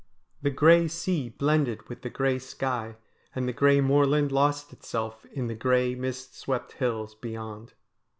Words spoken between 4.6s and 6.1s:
itself in the grey,